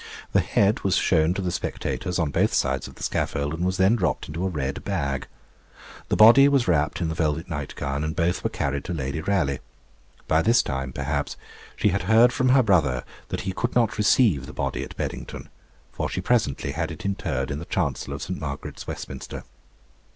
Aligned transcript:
The 0.31 0.39
head 0.41 0.79
was 0.79 0.95
shown 0.95 1.35
to 1.35 1.43
the 1.43 1.51
spectators, 1.51 2.17
on 2.17 2.31
both 2.31 2.55
sides 2.55 2.87
of 2.87 2.95
the 2.95 3.03
scaffold, 3.03 3.53
and 3.53 3.63
was 3.63 3.77
then 3.77 3.95
dropped 3.95 4.27
into 4.27 4.43
a 4.43 4.49
red 4.49 4.83
bag. 4.83 5.27
The 6.07 6.15
body 6.15 6.47
was 6.47 6.67
wrapt 6.67 7.01
in 7.01 7.07
the 7.07 7.13
velvet 7.13 7.47
night 7.47 7.75
gown, 7.77 8.03
and 8.03 8.15
both 8.15 8.43
were 8.43 8.49
carried 8.49 8.83
to 8.85 8.95
Lady 8.95 9.21
Raleigh. 9.21 9.59
By 10.27 10.41
this 10.41 10.63
time, 10.63 10.91
perhaps, 10.91 11.37
she 11.75 11.89
had 11.89 12.01
heard 12.01 12.33
from 12.33 12.49
her 12.49 12.63
brother 12.63 13.03
that 13.29 13.41
he 13.41 13.53
could 13.53 13.75
not 13.75 13.99
receive 13.99 14.47
the 14.47 14.53
body 14.53 14.83
at 14.83 14.97
Beddington, 14.97 15.49
for 15.91 16.09
she 16.09 16.19
presently 16.19 16.71
had 16.71 16.89
it 16.89 17.05
interred 17.05 17.51
in 17.51 17.59
the 17.59 17.65
chancel 17.65 18.11
of 18.15 18.23
St. 18.23 18.39
Margaret's, 18.41 18.87
Westminster. 18.87 19.43